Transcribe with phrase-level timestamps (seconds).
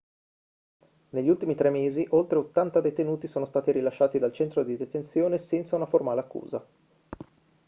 [1.09, 5.75] negli ultimi 3 mesi oltre 80 detenuti sono stati rilasciati dal centro di detenzione senza
[5.75, 6.65] una formale accusa